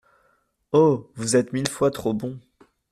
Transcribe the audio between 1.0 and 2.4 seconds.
vous êtes mille fois trop bon!